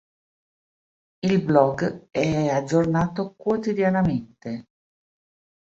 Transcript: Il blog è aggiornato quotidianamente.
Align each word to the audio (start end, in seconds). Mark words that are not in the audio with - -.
Il 1.21 1.43
blog 1.43 2.07
è 2.09 2.47
aggiornato 2.47 3.35
quotidianamente. 3.37 4.65